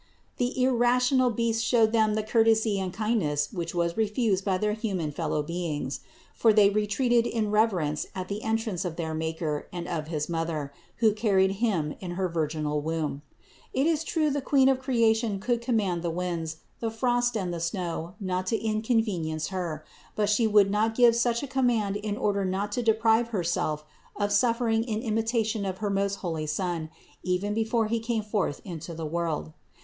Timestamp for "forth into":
28.23-28.95